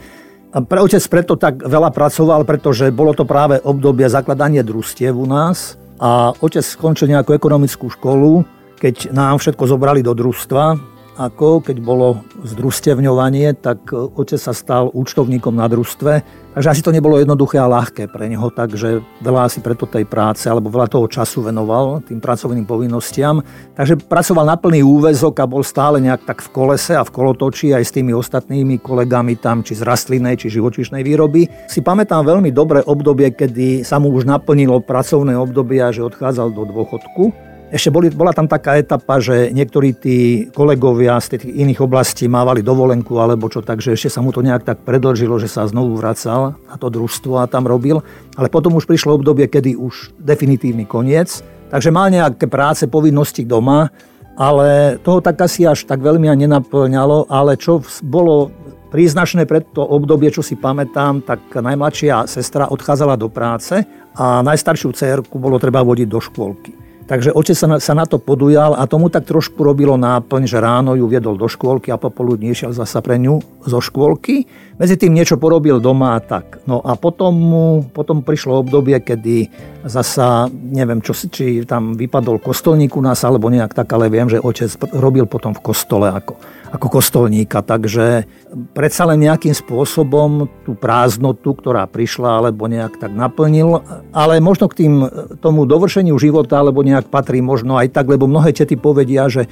Pre 0.54 0.80
otec 0.86 1.02
preto 1.10 1.34
tak 1.34 1.66
veľa 1.66 1.90
pracoval, 1.90 2.46
pretože 2.46 2.94
bolo 2.94 3.18
to 3.18 3.26
práve 3.26 3.58
obdobie 3.66 4.06
zakladania 4.06 4.62
družstiev 4.62 5.18
u 5.18 5.26
nás. 5.26 5.82
A 5.98 6.30
otec 6.30 6.62
skončil 6.62 7.10
nejakú 7.10 7.34
ekonomickú 7.34 7.90
školu, 7.90 8.46
keď 8.78 9.10
nám 9.10 9.42
všetko 9.42 9.66
zobrali 9.66 10.06
do 10.06 10.14
družstva, 10.14 10.93
ako 11.14 11.62
keď 11.62 11.78
bolo 11.82 12.26
združstevňovanie, 12.42 13.54
tak 13.62 13.94
otec 13.94 14.40
sa 14.42 14.54
stal 14.54 14.90
účtovníkom 14.94 15.54
na 15.54 15.70
družstve. 15.70 16.44
Takže 16.54 16.70
asi 16.70 16.86
to 16.86 16.94
nebolo 16.94 17.18
jednoduché 17.18 17.58
a 17.58 17.66
ľahké 17.66 18.14
pre 18.14 18.30
neho, 18.30 18.46
takže 18.54 19.02
veľa 19.26 19.50
asi 19.50 19.58
preto 19.58 19.90
tej 19.90 20.06
práce 20.06 20.46
alebo 20.46 20.70
veľa 20.70 20.86
toho 20.86 21.10
času 21.10 21.50
venoval 21.50 22.06
tým 22.06 22.22
pracovným 22.22 22.70
povinnostiam. 22.70 23.42
Takže 23.74 24.06
pracoval 24.06 24.46
na 24.46 24.58
plný 24.58 24.86
úvezok 24.86 25.34
a 25.42 25.50
bol 25.50 25.66
stále 25.66 25.98
nejak 25.98 26.30
tak 26.30 26.46
v 26.46 26.54
kolese 26.54 26.94
a 26.94 27.02
v 27.02 27.10
kolotoči 27.10 27.74
aj 27.74 27.84
s 27.90 27.96
tými 27.98 28.14
ostatnými 28.14 28.78
kolegami 28.86 29.34
tam, 29.42 29.66
či 29.66 29.74
z 29.74 29.82
rastlinnej, 29.82 30.38
či 30.38 30.54
živočišnej 30.54 31.02
výroby. 31.02 31.50
Si 31.66 31.82
pamätám 31.82 32.22
veľmi 32.22 32.54
dobré 32.54 32.86
obdobie, 32.86 33.34
kedy 33.34 33.82
sa 33.82 33.98
mu 33.98 34.14
už 34.14 34.30
naplnilo 34.30 34.78
pracovné 34.86 35.34
obdobie 35.34 35.82
a 35.82 35.90
že 35.90 36.06
odchádzal 36.06 36.54
do 36.54 36.70
dôchodku. 36.70 37.53
Ešte 37.74 37.90
boli, 37.90 38.14
bola 38.14 38.38
tam 38.38 38.46
taká 38.46 38.78
etapa, 38.78 39.18
že 39.18 39.50
niektorí 39.50 39.98
tí 39.98 40.46
kolegovia 40.54 41.18
z 41.18 41.42
tých 41.42 41.58
iných 41.58 41.82
oblastí 41.82 42.30
mávali 42.30 42.62
dovolenku 42.62 43.18
alebo 43.18 43.50
čo, 43.50 43.66
takže 43.66 43.98
ešte 43.98 44.14
sa 44.14 44.22
mu 44.22 44.30
to 44.30 44.46
nejak 44.46 44.62
tak 44.62 44.86
predlžilo, 44.86 45.42
že 45.42 45.50
sa 45.50 45.66
znovu 45.66 45.98
vracal 45.98 46.54
na 46.70 46.76
to 46.78 46.94
družstvo 46.94 47.42
a 47.42 47.50
tam 47.50 47.66
robil. 47.66 48.06
Ale 48.38 48.54
potom 48.54 48.78
už 48.78 48.86
prišlo 48.86 49.18
obdobie, 49.18 49.50
kedy 49.50 49.74
už 49.74 50.14
definitívny 50.22 50.86
koniec. 50.86 51.42
Takže 51.74 51.90
mal 51.90 52.14
nejaké 52.14 52.46
práce, 52.46 52.86
povinnosti 52.86 53.42
doma, 53.42 53.90
ale 54.38 55.02
toho 55.02 55.26
tak 55.26 55.42
asi 55.42 55.66
až 55.66 55.90
tak 55.90 55.98
veľmi 55.98 56.30
a 56.30 56.38
nenaplňalo, 56.38 57.26
ale 57.26 57.58
čo 57.58 57.82
bolo 58.06 58.54
príznačné 58.94 59.50
pre 59.50 59.66
to 59.66 59.82
obdobie, 59.82 60.30
čo 60.30 60.46
si 60.46 60.54
pamätám, 60.54 61.26
tak 61.26 61.42
najmladšia 61.50 62.30
sestra 62.30 62.70
odchádzala 62.70 63.18
do 63.18 63.34
práce 63.34 63.82
a 64.14 64.46
najstaršiu 64.46 64.94
cerku 64.94 65.42
bolo 65.42 65.58
treba 65.58 65.82
vodiť 65.82 66.06
do 66.06 66.22
škôlky. 66.22 66.83
Takže 67.04 67.36
otec 67.36 67.58
sa 67.58 67.68
na, 67.68 67.78
sa 67.84 67.92
na 67.92 68.08
to 68.08 68.16
podujal 68.16 68.80
a 68.80 68.88
tomu 68.88 69.12
tak 69.12 69.28
trošku 69.28 69.60
robilo 69.60 70.00
náplň, 70.00 70.48
že 70.48 70.64
ráno 70.64 70.96
ju 70.96 71.04
viedol 71.12 71.36
do 71.36 71.52
škôlky 71.52 71.92
a 71.92 72.00
popoludní 72.00 72.56
išiel 72.56 72.72
zasa 72.72 73.04
pre 73.04 73.20
ňu 73.20 73.44
zo 73.68 73.84
škôlky. 73.84 74.48
Medzi 74.80 74.96
tým 74.96 75.12
niečo 75.12 75.36
porobil 75.36 75.84
doma 75.84 76.16
a 76.16 76.24
tak. 76.24 76.64
No 76.64 76.80
a 76.80 76.96
potom, 76.96 77.36
mu, 77.36 77.66
potom 77.92 78.24
prišlo 78.24 78.64
obdobie, 78.64 79.04
kedy 79.04 79.52
zasa, 79.84 80.48
neviem, 80.50 81.04
čo, 81.04 81.12
či 81.12 81.68
tam 81.68 82.00
vypadol 82.00 82.40
kostolník 82.40 82.96
u 82.96 83.04
nás 83.04 83.20
alebo 83.28 83.52
nejak 83.52 83.76
tak, 83.76 83.92
ale 83.92 84.08
viem, 84.08 84.32
že 84.32 84.40
otec 84.40 84.72
robil 84.96 85.28
potom 85.28 85.52
v 85.52 85.60
kostole 85.60 86.08
ako 86.08 86.40
ako 86.74 86.98
kostolníka, 86.98 87.62
takže 87.62 88.26
predsa 88.74 89.06
len 89.06 89.22
nejakým 89.22 89.54
spôsobom 89.54 90.50
tú 90.66 90.74
prázdnotu, 90.74 91.54
ktorá 91.54 91.86
prišla, 91.86 92.42
alebo 92.42 92.66
nejak 92.66 92.98
tak 92.98 93.14
naplnil, 93.14 93.86
ale 94.10 94.42
možno 94.42 94.66
k 94.66 94.82
tým, 94.82 94.94
tomu 95.38 95.70
dovršeniu 95.70 96.18
života, 96.18 96.58
alebo 96.58 96.82
nejak 96.82 97.14
patrí 97.14 97.46
možno 97.46 97.78
aj 97.78 97.94
tak, 97.94 98.10
lebo 98.10 98.26
mnohé 98.26 98.58
tety 98.58 98.74
povedia, 98.74 99.30
že 99.30 99.46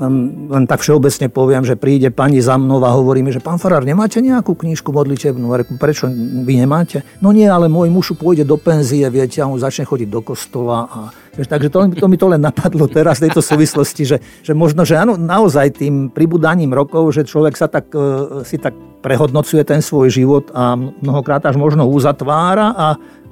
len 0.00 0.64
tak 0.64 0.80
všeobecne 0.80 1.28
poviem, 1.28 1.68
že 1.68 1.76
príde 1.76 2.08
pani 2.08 2.40
za 2.40 2.56
mnou 2.56 2.80
a 2.80 2.96
hovorí 2.96 3.20
mi, 3.20 3.28
že 3.28 3.44
pán 3.44 3.60
Farár, 3.60 3.84
nemáte 3.84 4.24
nejakú 4.24 4.56
knižku 4.56 4.88
modlitebnú? 4.88 5.52
reku, 5.52 5.76
prečo 5.76 6.08
vy 6.08 6.56
nemáte? 6.56 7.04
No 7.20 7.28
nie, 7.28 7.44
ale 7.44 7.68
môj 7.68 7.92
muž 7.92 8.16
pôjde 8.16 8.48
do 8.48 8.56
penzie, 8.56 9.04
viete, 9.12 9.44
a 9.44 9.48
on 9.48 9.60
začne 9.60 9.84
chodiť 9.84 10.08
do 10.08 10.24
kostola. 10.24 10.88
A, 10.88 10.98
takže 11.36 11.68
to, 11.68 11.92
to 11.92 12.06
mi 12.08 12.16
to 12.16 12.26
len 12.32 12.40
napadlo 12.40 12.88
teraz 12.88 13.20
v 13.20 13.28
tejto 13.28 13.44
súvislosti, 13.44 14.02
že, 14.08 14.16
že 14.40 14.52
možno, 14.56 14.88
že 14.88 14.96
áno, 14.96 15.20
naozaj 15.20 15.84
tým 15.84 16.08
pribúdaním 16.08 16.72
rokov, 16.72 17.12
že 17.12 17.28
človek 17.28 17.52
sa 17.52 17.68
tak, 17.68 17.92
e, 17.92 18.42
si 18.48 18.56
tak 18.56 18.72
prehodnocuje 19.04 19.60
ten 19.66 19.84
svoj 19.84 20.08
život 20.08 20.48
a 20.56 20.78
mnohokrát 20.78 21.44
až 21.44 21.60
možno 21.60 21.84
uzatvára 21.90 22.72
a 22.72 22.86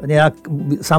nejak, 0.05 0.35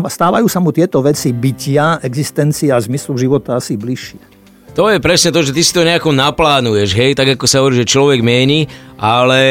stávajú 0.10 0.48
sa 0.50 0.58
mu 0.64 0.74
tieto 0.74 1.04
veci 1.06 1.36
bytia, 1.36 2.02
existencia 2.02 2.80
a 2.80 2.82
zmyslu 2.82 3.14
života 3.20 3.60
asi 3.60 3.78
bližšie. 3.78 4.41
To 4.72 4.88
je 4.88 5.04
presne 5.04 5.36
to, 5.36 5.44
že 5.44 5.52
ty 5.52 5.62
si 5.68 5.76
to 5.76 5.84
nejako 5.84 6.16
naplánuješ, 6.16 6.96
hej, 6.96 7.12
tak 7.12 7.36
ako 7.36 7.44
sa 7.44 7.60
hovorí, 7.60 7.84
že 7.84 7.92
človek 7.92 8.24
mení, 8.24 8.72
ale 8.96 9.42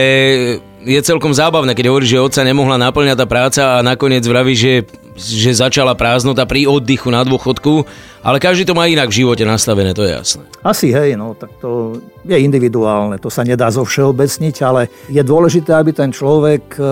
je 0.81 1.01
celkom 1.05 1.37
zábavné, 1.37 1.77
keď 1.77 1.93
hovorí, 1.93 2.09
že 2.09 2.17
otca 2.17 2.41
nemohla 2.41 2.81
naplňať 2.81 3.17
tá 3.21 3.27
práca 3.29 3.63
a 3.77 3.85
nakoniec 3.85 4.25
vraví, 4.25 4.57
že, 4.57 4.89
že 5.21 5.53
začala 5.53 5.93
prázdnota 5.93 6.49
pri 6.49 6.65
oddychu 6.65 7.13
na 7.13 7.21
dôchodku, 7.21 7.85
ale 8.25 8.41
každý 8.41 8.65
to 8.65 8.77
má 8.77 8.89
inak 8.89 9.13
v 9.13 9.25
živote 9.25 9.45
nastavené, 9.45 9.93
to 9.93 10.05
je 10.05 10.13
jasné. 10.13 10.43
Asi 10.65 10.93
hej, 10.93 11.17
no 11.17 11.37
tak 11.37 11.53
to 11.61 12.01
je 12.25 12.37
individuálne, 12.37 13.21
to 13.21 13.29
sa 13.29 13.45
nedá 13.45 13.69
zo 13.69 13.85
všeobecniť, 13.85 14.57
ale 14.65 14.89
je 15.09 15.21
dôležité, 15.21 15.77
aby 15.77 15.93
ten 15.93 16.13
človek 16.13 16.77
e, 16.77 16.83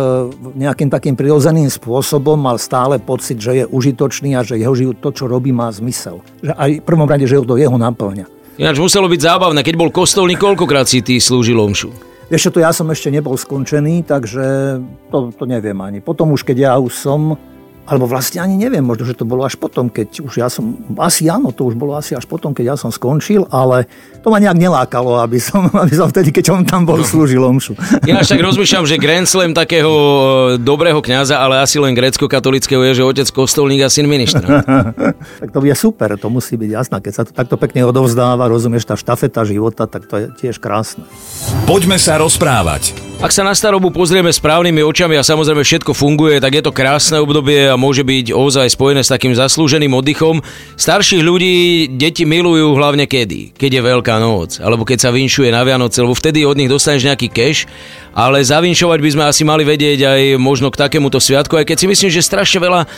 nejakým 0.56 0.88
takým 0.88 1.16
prirodzeným 1.16 1.68
spôsobom 1.68 2.36
mal 2.36 2.56
stále 2.56 3.00
pocit, 3.00 3.40
že 3.40 3.52
je 3.60 3.64
užitočný 3.68 4.36
a 4.36 4.44
že 4.44 4.60
jeho 4.60 4.72
život, 4.72 5.00
to, 5.00 5.10
čo 5.12 5.24
robí, 5.28 5.52
má 5.52 5.68
zmysel. 5.72 6.20
Že 6.44 6.52
aj 6.56 6.70
v 6.80 6.84
prvom 6.84 7.08
rade, 7.08 7.24
že 7.28 7.40
to 7.40 7.56
jeho 7.60 7.76
naplňa. 7.76 8.28
Ináč 8.58 8.76
muselo 8.82 9.06
byť 9.06 9.20
zábavné, 9.22 9.60
keď 9.62 9.74
bol 9.78 9.94
kostolník, 9.94 10.42
koľkokrát 10.42 10.88
si 10.88 10.98
ty 10.98 11.22
slúžil 11.22 11.60
omšu? 11.60 12.08
Čo, 12.28 12.52
to 12.52 12.60
ja 12.60 12.76
som 12.76 12.84
ešte 12.92 13.08
nebol 13.08 13.40
skončený, 13.40 14.04
takže 14.04 14.44
to, 15.08 15.32
to 15.32 15.44
neviem 15.48 15.80
ani. 15.80 16.04
Potom 16.04 16.36
už, 16.36 16.44
keď 16.44 16.56
ja 16.58 16.72
už 16.76 16.92
som 16.92 17.40
alebo 17.88 18.04
vlastne 18.04 18.44
ani 18.44 18.60
neviem, 18.60 18.84
možno, 18.84 19.08
že 19.08 19.16
to 19.16 19.24
bolo 19.24 19.48
až 19.48 19.56
potom, 19.56 19.88
keď 19.88 20.20
už 20.20 20.44
ja 20.44 20.52
som, 20.52 20.76
asi 21.00 21.32
áno, 21.32 21.56
to 21.56 21.64
už 21.64 21.72
bolo 21.72 21.96
asi 21.96 22.12
až 22.12 22.28
potom, 22.28 22.52
keď 22.52 22.76
ja 22.76 22.76
som 22.76 22.92
skončil, 22.92 23.48
ale 23.48 23.88
to 24.20 24.28
ma 24.28 24.36
nejak 24.36 24.60
nelákalo, 24.60 25.16
aby 25.24 25.40
som, 25.40 25.72
aby 25.88 25.96
som 25.96 26.12
vtedy, 26.12 26.28
keď 26.28 26.52
on 26.52 26.62
tam 26.68 26.84
bol, 26.84 27.00
slúžil 27.00 27.40
omšu. 27.40 27.72
Ja 28.04 28.20
však 28.20 28.44
rozmýšľam, 28.44 28.84
že 28.84 29.00
Grand 29.00 29.24
Slam 29.24 29.56
takého 29.56 29.88
e, 29.88 30.60
dobrého 30.60 31.00
kňaza, 31.00 31.40
ale 31.40 31.64
asi 31.64 31.80
len 31.80 31.96
grécko-katolického 31.96 32.84
je, 32.92 33.00
že 33.00 33.08
otec 33.08 33.28
kostolník 33.32 33.80
a 33.80 33.88
syn 33.88 34.04
ministra. 34.04 34.60
tak 35.40 35.48
to 35.48 35.64
je 35.64 35.72
super, 35.72 36.12
to 36.20 36.28
musí 36.28 36.60
byť 36.60 36.68
jasné. 36.68 36.96
Keď 37.00 37.12
sa 37.16 37.24
to 37.24 37.32
takto 37.32 37.56
pekne 37.56 37.88
odovzdáva, 37.88 38.52
rozumieš, 38.52 38.84
tá 38.84 39.00
štafeta 39.00 39.48
života, 39.48 39.88
tak 39.88 40.04
to 40.04 40.20
je 40.20 40.26
tiež 40.36 40.60
krásne. 40.60 41.08
Poďme 41.64 41.96
sa 41.96 42.20
rozprávať. 42.20 42.92
Ak 43.18 43.34
sa 43.34 43.42
na 43.42 43.50
starobu 43.50 43.90
pozrieme 43.90 44.30
správnymi 44.30 44.78
očami 44.84 45.18
a 45.18 45.26
samozrejme 45.26 45.66
všetko 45.66 45.90
funguje, 45.90 46.38
tak 46.38 46.54
je 46.54 46.62
to 46.62 46.70
krásne 46.70 47.18
obdobie 47.18 47.66
a 47.66 47.74
môže 47.78 48.02
byť 48.02 48.34
ozaj 48.34 48.74
spojené 48.74 49.06
s 49.06 49.12
takým 49.14 49.32
zaslúženým 49.38 49.94
oddychom. 49.94 50.42
Starších 50.74 51.22
ľudí 51.22 51.86
deti 51.94 52.26
milujú 52.26 52.74
hlavne 52.74 53.06
kedy? 53.06 53.54
Keď 53.54 53.70
je 53.78 53.82
Veľká 53.88 54.18
noc, 54.18 54.58
alebo 54.58 54.82
keď 54.82 55.08
sa 55.08 55.14
vinšuje 55.14 55.54
na 55.54 55.62
Vianoce, 55.62 56.02
lebo 56.02 56.18
vtedy 56.18 56.42
od 56.42 56.58
nich 56.58 56.66
dostaneš 56.66 57.06
nejaký 57.06 57.30
cash, 57.30 57.64
ale 58.18 58.42
zavinšovať 58.42 58.98
by 58.98 59.10
sme 59.14 59.24
asi 59.30 59.42
mali 59.46 59.62
vedieť 59.62 60.00
aj 60.02 60.22
možno 60.42 60.74
k 60.74 60.80
takémuto 60.82 61.22
sviatku, 61.22 61.54
aj 61.54 61.70
keď 61.70 61.76
si 61.78 61.86
myslím, 61.86 62.10
že 62.10 62.26
strašne 62.26 62.58
veľa 62.58 62.80
e, 62.82 62.88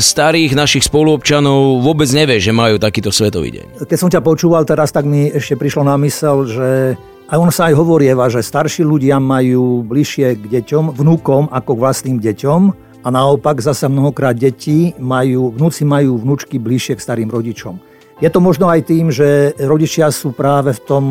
starých 0.00 0.56
našich 0.56 0.88
spoluobčanov 0.88 1.84
vôbec 1.84 2.08
nevie, 2.16 2.40
že 2.40 2.56
majú 2.56 2.80
takýto 2.80 3.12
svetový 3.12 3.60
deň. 3.60 3.84
Keď 3.84 3.98
som 4.00 4.08
ťa 4.08 4.24
počúval 4.24 4.64
teraz, 4.64 4.88
tak 4.90 5.04
mi 5.04 5.28
ešte 5.28 5.60
prišlo 5.60 5.84
na 5.84 6.00
mysel, 6.00 6.48
že 6.48 6.96
a 7.30 7.38
ono 7.38 7.54
sa 7.54 7.70
aj 7.70 7.78
hovorieva, 7.78 8.26
že 8.26 8.42
starší 8.42 8.82
ľudia 8.82 9.22
majú 9.22 9.86
bližšie 9.86 10.34
k 10.34 10.44
deťom, 10.58 10.98
vnúkom 10.98 11.46
ako 11.54 11.78
k 11.78 11.82
vlastným 11.86 12.18
deťom 12.18 12.89
a 13.00 13.08
naopak 13.08 13.60
zasa 13.60 13.88
mnohokrát 13.88 14.36
deti 14.36 14.92
majú, 15.00 15.56
vnúci 15.56 15.88
majú 15.88 16.20
vnúčky 16.20 16.60
bližšie 16.60 17.00
k 17.00 17.04
starým 17.04 17.30
rodičom. 17.32 17.80
Je 18.20 18.28
to 18.28 18.36
možno 18.44 18.68
aj 18.68 18.84
tým, 18.84 19.08
že 19.08 19.56
rodičia 19.56 20.12
sú 20.12 20.36
práve 20.36 20.76
v 20.76 20.80
tom 20.84 21.04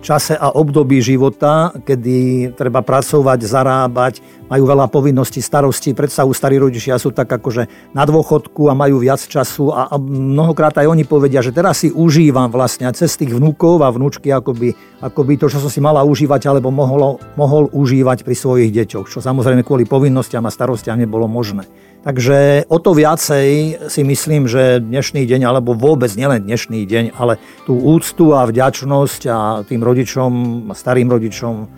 čase 0.00 0.34
a 0.34 0.52
období 0.56 0.98
života, 1.04 1.70
kedy 1.84 2.50
treba 2.56 2.80
pracovať, 2.80 3.38
zarábať, 3.44 4.14
majú 4.50 4.64
veľa 4.66 4.90
povinností, 4.90 5.38
starostí. 5.38 5.94
Predstavu 5.94 6.34
starí 6.34 6.58
rodičia 6.58 6.98
sú 6.98 7.14
tak 7.14 7.30
akože 7.30 7.94
na 7.94 8.02
dôchodku 8.02 8.66
a 8.66 8.74
majú 8.74 8.98
viac 8.98 9.22
času 9.22 9.70
a 9.70 9.94
mnohokrát 10.00 10.74
aj 10.80 10.90
oni 10.90 11.04
povedia, 11.06 11.44
že 11.44 11.54
teraz 11.54 11.86
si 11.86 11.92
užívam 11.92 12.50
vlastne 12.50 12.90
cez 12.96 13.14
tých 13.14 13.30
vnúkov 13.30 13.84
a 13.84 13.92
vnúčky 13.92 14.32
akoby, 14.34 14.74
akoby 14.98 15.38
to, 15.38 15.46
čo 15.46 15.62
som 15.62 15.70
si 15.70 15.78
mala 15.78 16.02
užívať 16.02 16.50
alebo 16.50 16.74
mohol, 16.74 17.22
mohol 17.38 17.70
užívať 17.70 18.26
pri 18.26 18.34
svojich 18.34 18.74
deťoch, 18.74 19.06
čo 19.06 19.22
samozrejme 19.22 19.62
kvôli 19.62 19.86
povinnostiam 19.86 20.42
a 20.48 20.50
starostiam 20.50 20.98
nebolo 20.98 21.30
možné. 21.30 21.68
Takže 22.00 22.64
o 22.72 22.80
to 22.80 22.96
viacej 22.96 23.76
si 23.92 24.00
myslím, 24.00 24.48
že 24.48 24.80
dnešný 24.80 25.28
deň, 25.28 25.44
alebo 25.44 25.76
vôbec 25.76 26.08
nielen 26.16 26.40
dnešný 26.40 26.88
deň, 26.88 27.12
ale 27.12 27.36
tú 27.68 27.76
úctu 27.76 28.32
a 28.32 28.48
vďačnosť 28.48 29.22
a 29.28 29.38
tým 29.68 29.84
rodičom, 29.84 30.32
starým 30.72 31.12
rodičom 31.12 31.68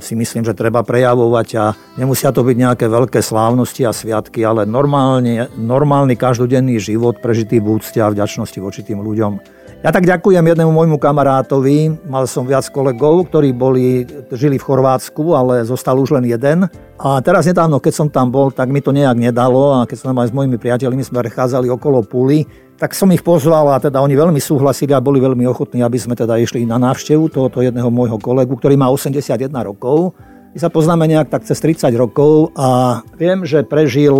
si 0.00 0.14
myslím, 0.16 0.44
že 0.44 0.56
treba 0.56 0.84
prejavovať 0.84 1.48
a 1.56 1.64
nemusia 1.96 2.32
to 2.32 2.44
byť 2.44 2.56
nejaké 2.56 2.86
veľké 2.88 3.20
slávnosti 3.20 3.82
a 3.84 3.92
sviatky, 3.92 4.44
ale 4.44 4.68
normálne, 4.68 5.48
normálny 5.56 6.16
každodenný 6.16 6.80
život 6.80 7.20
prežitý 7.20 7.60
v 7.60 7.80
úcte 7.80 8.00
a 8.00 8.12
vďačnosti 8.12 8.58
voči 8.60 8.80
tým 8.84 9.00
ľuďom. 9.00 9.56
Ja 9.84 9.92
tak 9.92 10.08
ďakujem 10.08 10.40
jednému 10.40 10.72
môjmu 10.72 10.96
kamarátovi. 10.96 12.08
Mal 12.08 12.24
som 12.24 12.48
viac 12.48 12.64
kolegov, 12.72 13.28
ktorí 13.28 13.52
boli, 13.52 14.08
žili 14.32 14.56
v 14.56 14.66
Chorvátsku, 14.66 15.36
ale 15.36 15.68
zostal 15.68 16.00
už 16.00 16.16
len 16.16 16.26
jeden. 16.26 16.64
A 16.96 17.20
teraz 17.20 17.44
nedávno, 17.44 17.76
keď 17.76 17.92
som 17.92 18.08
tam 18.08 18.32
bol, 18.32 18.48
tak 18.48 18.72
mi 18.72 18.80
to 18.80 18.90
nejak 18.90 19.20
nedalo 19.20 19.76
a 19.76 19.84
keď 19.84 19.96
som 20.00 20.08
tam 20.10 20.24
aj 20.24 20.32
s 20.32 20.36
mojimi 20.36 20.56
priateľmi 20.56 21.04
sme 21.04 21.20
prechádzali 21.20 21.68
okolo 21.68 22.02
Púly, 22.08 22.48
tak 22.76 22.92
som 22.92 23.08
ich 23.12 23.24
pozval 23.24 23.72
a 23.72 23.80
teda 23.80 24.00
oni 24.04 24.12
veľmi 24.12 24.40
súhlasili 24.40 24.92
a 24.92 25.00
boli 25.00 25.20
veľmi 25.20 25.48
ochotní, 25.48 25.80
aby 25.80 25.96
sme 25.96 26.12
teda 26.12 26.36
išli 26.36 26.68
na 26.68 26.76
návštevu 26.76 27.32
tohoto 27.32 27.64
jedného 27.64 27.88
môjho 27.88 28.20
kolegu, 28.20 28.52
ktorý 28.56 28.76
má 28.76 28.92
81 28.92 29.48
rokov 29.64 30.12
my 30.56 30.64
sa 30.64 30.72
poznáme 30.72 31.04
nejak 31.04 31.28
tak 31.28 31.44
cez 31.44 31.60
30 31.60 31.92
rokov 32.00 32.48
a 32.56 33.04
viem, 33.20 33.44
že 33.44 33.60
prežil 33.60 34.16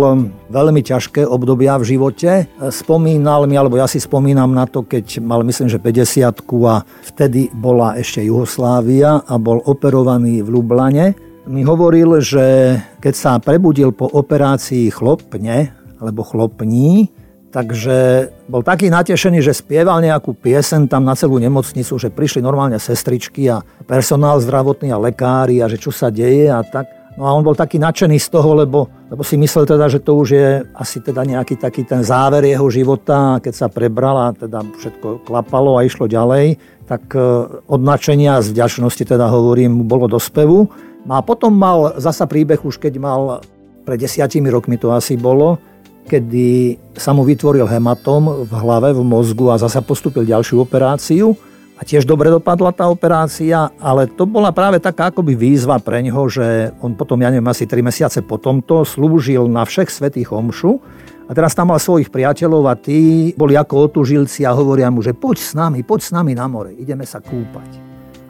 veľmi 0.53 0.85
ťažké 0.85 1.25
obdobia 1.25 1.81
v 1.81 1.97
živote. 1.97 2.45
Spomínal 2.69 3.49
mi, 3.49 3.57
alebo 3.57 3.81
ja 3.81 3.89
si 3.89 3.97
spomínam 3.97 4.53
na 4.53 4.69
to, 4.69 4.85
keď 4.85 5.17
mal 5.17 5.41
myslím, 5.41 5.65
že 5.65 5.81
50 5.81 6.45
a 6.69 6.85
vtedy 7.09 7.49
bola 7.49 7.97
ešte 7.97 8.21
Juhoslávia 8.21 9.25
a 9.25 9.33
bol 9.41 9.65
operovaný 9.65 10.45
v 10.45 10.53
Lublane. 10.53 11.17
Mi 11.49 11.65
hovoril, 11.65 12.21
že 12.21 12.77
keď 13.01 13.13
sa 13.17 13.41
prebudil 13.41 13.89
po 13.89 14.05
operácii 14.05 14.93
chlopne, 14.93 15.73
alebo 15.97 16.21
chlopní, 16.21 17.09
Takže 17.57 18.29
bol 18.45 18.61
taký 18.61 18.93
natešený, 18.93 19.41
že 19.41 19.49
spieval 19.49 19.97
nejakú 19.97 20.37
piesen 20.37 20.85
tam 20.85 21.01
na 21.01 21.17
celú 21.17 21.41
nemocnicu, 21.41 21.97
že 21.97 22.13
prišli 22.13 22.45
normálne 22.45 22.77
sestričky 22.77 23.49
a 23.49 23.65
personál 23.89 24.37
zdravotný 24.37 24.93
a 24.93 25.01
lekári 25.01 25.57
a 25.57 25.65
že 25.65 25.81
čo 25.81 25.89
sa 25.89 26.13
deje 26.13 26.53
a 26.53 26.61
tak. 26.61 26.85
No 27.17 27.25
a 27.25 27.33
on 27.33 27.41
bol 27.41 27.57
taký 27.57 27.81
nadšený 27.81 28.21
z 28.21 28.29
toho, 28.29 28.61
lebo, 28.61 28.85
lebo 29.09 29.25
si 29.25 29.41
myslel 29.41 29.65
teda, 29.65 29.89
že 29.89 30.05
to 30.05 30.21
už 30.21 30.27
je 30.37 30.49
asi 30.77 31.01
teda 31.01 31.25
nejaký 31.25 31.57
taký 31.57 31.81
ten 31.81 32.05
záver 32.05 32.45
jeho 32.45 32.69
života, 32.69 33.41
keď 33.41 33.53
sa 33.57 33.73
prebral 33.73 34.13
a 34.21 34.37
teda 34.37 34.61
všetko 34.77 35.25
klapalo 35.25 35.81
a 35.81 35.81
išlo 35.81 36.05
ďalej, 36.05 36.61
tak 36.85 37.09
e, 37.17 37.25
od 37.65 37.81
nadšenia 37.81 38.37
a 38.37 38.45
vďačnosti 38.45 39.01
teda 39.01 39.33
hovorím, 39.33 39.89
bolo 39.89 40.05
do 40.05 40.21
spevu. 40.21 40.69
No 41.09 41.13
a 41.17 41.25
potom 41.25 41.57
mal 41.57 41.97
zasa 41.97 42.29
príbeh 42.29 42.61
už 42.61 42.77
keď 42.77 43.01
mal 43.01 43.41
pred 43.81 43.97
desiatimi 43.97 44.53
rokmi 44.53 44.77
to 44.77 44.93
asi 44.93 45.17
bolo, 45.17 45.57
kedy 46.07 46.79
sa 46.95 47.11
mu 47.11 47.27
vytvoril 47.27 47.67
hematom 47.67 48.47
v 48.47 48.51
hlave, 48.55 48.95
v 48.95 49.03
mozgu 49.03 49.51
a 49.51 49.59
zase 49.59 49.83
postupil 49.83 50.23
ďalšiu 50.23 50.63
operáciu 50.63 51.35
A 51.77 51.85
tiež 51.85 52.09
dobre 52.09 52.33
dopadla 52.33 52.73
tá 52.73 52.89
operácia, 52.89 53.69
ale 53.77 54.09
to 54.09 54.25
bola 54.25 54.49
práve 54.49 54.81
taká 54.81 55.13
akoby 55.13 55.37
výzva 55.37 55.77
pre 55.77 56.01
ňoho, 56.01 56.23
že 56.25 56.73
on 56.81 56.97
potom, 56.97 57.21
ja 57.21 57.29
neviem, 57.29 57.45
asi 57.45 57.69
3 57.69 57.85
mesiace 57.85 58.19
po 58.25 58.41
tomto 58.41 58.81
slúžil 58.81 59.45
na 59.45 59.61
všech 59.61 59.93
svetých 59.93 60.33
omšu 60.33 60.81
a 61.29 61.31
teraz 61.37 61.53
tam 61.53 61.69
mal 61.69 61.77
svojich 61.77 62.09
priateľov 62.09 62.63
a 62.65 62.73
tí 62.73 63.29
boli 63.37 63.53
ako 63.53 63.93
otužilci 63.93 64.41
a 64.41 64.57
hovoria 64.57 64.89
mu, 64.89 65.05
že 65.05 65.13
poď 65.13 65.37
s 65.37 65.53
nami, 65.53 65.85
poď 65.85 66.01
s 66.01 66.09
nami 66.17 66.33
na 66.33 66.49
more, 66.49 66.73
ideme 66.73 67.05
sa 67.05 67.21
kúpať. 67.21 67.69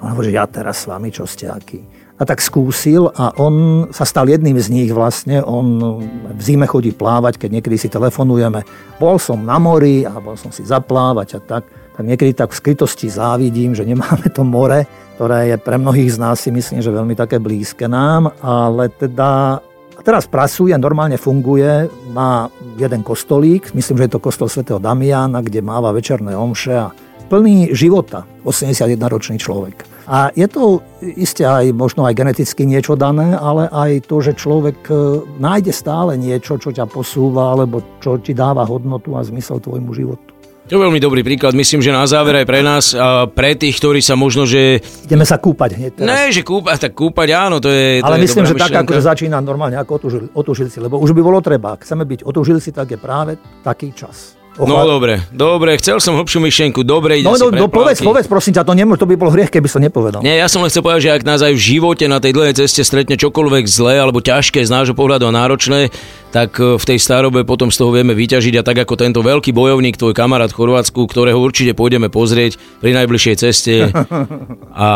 A 0.04 0.12
on 0.12 0.12
hovorí, 0.12 0.36
že 0.36 0.44
ja 0.44 0.46
teraz 0.52 0.84
s 0.84 0.92
vami, 0.92 1.08
čo 1.08 1.24
ste 1.24 1.48
akí. 1.48 1.80
A 2.18 2.26
tak 2.26 2.42
skúsil 2.42 3.14
a 3.14 3.30
on 3.38 3.86
sa 3.94 4.02
stal 4.02 4.26
jedným 4.26 4.58
z 4.58 4.74
nich 4.74 4.90
vlastne. 4.90 5.38
On 5.46 6.02
v 6.34 6.42
zime 6.42 6.66
chodí 6.66 6.90
plávať, 6.90 7.38
keď 7.38 7.62
niekedy 7.62 7.78
si 7.78 7.94
telefonujeme. 7.94 8.66
Bol 8.98 9.22
som 9.22 9.46
na 9.46 9.62
mori 9.62 10.02
a 10.02 10.18
bol 10.18 10.34
som 10.34 10.50
si 10.50 10.66
zaplávať 10.66 11.38
a 11.38 11.40
tak 11.46 11.64
tak 11.98 12.06
niekedy 12.06 12.38
tak 12.38 12.54
v 12.54 12.62
skrytosti 12.62 13.10
závidím, 13.10 13.74
že 13.74 13.82
nemáme 13.82 14.30
to 14.30 14.46
more, 14.46 14.86
ktoré 15.18 15.50
je 15.50 15.58
pre 15.58 15.82
mnohých 15.82 16.14
z 16.14 16.18
nás 16.22 16.38
si 16.38 16.54
myslím, 16.54 16.86
že 16.86 16.94
veľmi 16.94 17.18
také 17.18 17.42
blízke 17.42 17.90
nám, 17.90 18.38
ale 18.38 18.94
teda 18.94 19.58
teraz 20.06 20.30
pracuje, 20.30 20.78
normálne 20.78 21.18
funguje, 21.18 21.90
má 22.14 22.54
jeden 22.78 23.02
kostolík, 23.02 23.74
myslím, 23.74 23.98
že 23.98 24.06
je 24.06 24.14
to 24.14 24.22
kostol 24.22 24.46
svätého 24.46 24.78
Damiana, 24.78 25.42
kde 25.42 25.66
máva 25.66 25.90
večerné 25.90 26.38
omše 26.38 26.78
a 26.78 26.94
plný 27.34 27.74
života, 27.74 28.30
81-ročný 28.46 29.42
človek. 29.42 29.97
A 30.08 30.32
je 30.32 30.48
to 30.48 30.80
isté 31.04 31.44
aj 31.44 31.76
možno 31.76 32.08
aj 32.08 32.16
geneticky 32.16 32.64
niečo 32.64 32.96
dané, 32.96 33.36
ale 33.36 33.68
aj 33.68 34.08
to, 34.08 34.24
že 34.24 34.40
človek 34.40 34.80
e, 34.88 34.94
nájde 35.36 35.76
stále 35.76 36.16
niečo, 36.16 36.56
čo 36.56 36.72
ťa 36.72 36.88
posúva, 36.88 37.52
alebo 37.52 37.84
čo 38.00 38.16
ti 38.16 38.32
dáva 38.32 38.64
hodnotu 38.64 39.20
a 39.20 39.28
zmysel 39.28 39.60
tvojmu 39.60 39.92
životu. 39.92 40.32
To 40.68 40.76
je 40.76 40.84
veľmi 40.84 41.00
dobrý 41.00 41.24
príklad. 41.24 41.56
Myslím, 41.56 41.80
že 41.80 41.96
na 41.96 42.04
záver 42.04 42.44
aj 42.44 42.48
pre 42.48 42.60
nás 42.60 42.92
a 42.92 43.28
pre 43.32 43.56
tých, 43.56 43.80
ktorí 43.80 44.04
sa 44.04 44.20
možno, 44.20 44.44
že... 44.44 44.84
Ideme 45.08 45.24
sa 45.24 45.40
kúpať 45.40 45.80
hneď 45.80 45.92
teraz. 45.96 46.08
Ne, 46.08 46.24
že 46.28 46.44
kúpať, 46.44 46.88
tak 46.88 46.92
kúpať, 46.92 47.28
áno, 47.32 47.64
to 47.64 47.72
je 47.72 48.04
Ale 48.04 48.20
to 48.20 48.24
myslím, 48.28 48.44
je 48.44 48.52
že 48.52 48.56
tak 48.68 48.84
akože 48.84 49.04
začína 49.04 49.40
normálne 49.40 49.80
ako 49.80 49.92
otužil, 49.96 50.24
otužilci, 50.36 50.84
lebo 50.84 51.00
už 51.00 51.16
by 51.16 51.22
bolo 51.24 51.40
treba. 51.40 51.80
Chceme 51.80 52.04
byť 52.04 52.28
otužilci, 52.28 52.76
tak 52.76 52.96
je 52.96 53.00
práve 53.00 53.40
taký 53.64 53.96
čas. 53.96 54.37
No 54.58 54.90
dobre, 54.90 55.22
dobre, 55.30 55.78
chcel 55.78 56.02
som 56.02 56.18
hlbšiu 56.18 56.42
myšlienku, 56.42 56.82
dobre, 56.82 57.22
ide 57.22 57.30
no, 57.30 57.38
no, 57.38 57.54
no 57.54 57.70
povedz, 57.70 58.02
povedz, 58.02 58.26
prosím 58.26 58.58
ťa, 58.58 58.66
to, 58.66 58.74
nemôže, 58.74 59.06
to 59.06 59.06
by 59.06 59.14
bol 59.14 59.30
hriech, 59.30 59.54
keby 59.54 59.70
som 59.70 59.78
nepovedal. 59.86 60.26
Nie, 60.26 60.42
ja 60.42 60.50
som 60.50 60.66
len 60.66 60.74
chcel 60.74 60.82
povedať, 60.82 61.02
že 61.06 61.14
ak 61.14 61.24
nás 61.30 61.46
aj 61.46 61.54
v 61.54 61.62
živote 61.62 62.10
na 62.10 62.18
tej 62.18 62.34
dlhej 62.34 62.58
ceste 62.58 62.82
stretne 62.82 63.14
čokoľvek 63.22 63.70
zlé 63.70 64.02
alebo 64.02 64.18
ťažké 64.18 64.66
z 64.66 64.74
nášho 64.74 64.98
pohľadu 64.98 65.30
a 65.30 65.36
náročné, 65.36 65.94
tak 66.32 66.60
e, 66.60 66.76
v 66.76 66.84
tej 66.84 67.00
starobe 67.00 67.48
potom 67.48 67.72
z 67.72 67.78
toho 67.80 67.94
vieme 67.94 68.12
vyťažiť 68.12 68.60
a 68.60 68.66
tak 68.66 68.84
ako 68.84 68.94
tento 69.00 69.22
veľký 69.24 69.56
bojovník, 69.56 69.96
tvoj 69.96 70.14
kamarát 70.14 70.52
v 70.52 70.58
Chorvátsku, 70.60 71.08
ktorého 71.08 71.40
určite 71.40 71.72
pôjdeme 71.78 72.12
pozrieť 72.12 72.60
pri 72.84 72.94
najbližšej 72.98 73.36
ceste 73.40 73.90
a 74.74 74.90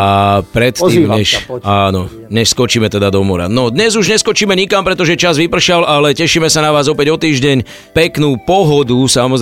predtým, 0.52 1.08
než, 1.08 1.48
áno, 1.64 2.12
než 2.28 2.52
skočíme 2.52 2.92
teda 2.92 3.10
do 3.10 3.24
mora. 3.24 3.48
No 3.48 3.72
dnes 3.72 3.96
už 3.96 4.12
neskočíme 4.18 4.54
nikam, 4.58 4.84
pretože 4.84 5.16
čas 5.16 5.40
vypršal, 5.40 5.88
ale 5.88 6.14
tešíme 6.14 6.52
sa 6.52 6.62
na 6.62 6.76
vás 6.76 6.92
opäť 6.92 7.16
o 7.16 7.18
týždeň. 7.18 7.64
Peknú 7.96 8.38
pohodu, 8.44 8.98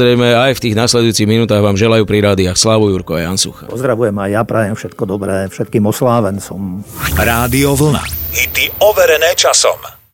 samozrejme 0.10 0.42
aj 0.42 0.54
v 0.58 0.64
tých 0.66 0.74
nasledujúcich 0.74 1.30
minútach 1.30 1.62
vám 1.62 1.78
želajú 1.78 2.02
pri 2.10 2.34
rádiách 2.34 2.58
Slavu 2.58 2.90
Jurko 2.90 3.14
a 3.14 3.30
Jan 3.30 3.38
Sucha. 3.38 3.70
Pozdravujem 3.70 4.18
aj 4.18 4.30
ja, 4.34 4.42
prajem 4.42 4.74
všetko 4.74 5.04
dobré 5.06 5.46
všetkým 5.54 5.86
oslávencom. 5.86 6.82
Rádio 7.14 7.78
Vlna. 7.78 8.02
Hity 8.34 8.74
overené 8.82 9.38
časom. 9.38 9.99